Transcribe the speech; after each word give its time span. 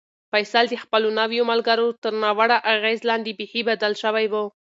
فیصل 0.31 0.65
د 0.69 0.75
خپلو 0.83 1.07
نویو 1.19 1.43
ملګرو 1.51 1.87
تر 2.03 2.13
ناوړه 2.23 2.57
اغېز 2.73 2.99
لاندې 3.09 3.31
بیخي 3.39 3.61
بدل 3.69 3.93
شوی 4.03 4.25
و. 4.31 4.35